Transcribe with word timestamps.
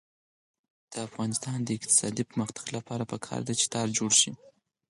د 0.91 0.93
افغانستان 1.07 1.57
د 1.63 1.69
اقتصادي 1.77 2.23
پرمختګ 2.29 2.65
لپاره 2.77 3.03
پکار 3.11 3.41
ده 3.47 3.53
چې 3.59 3.65
تار 3.75 3.87
جوړ 3.97 4.11
شي. 4.21 4.31